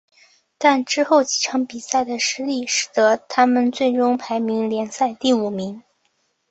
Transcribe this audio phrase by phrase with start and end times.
[0.57, 5.83] 但之后几场比赛的失利使得他们最终排名联赛第五名。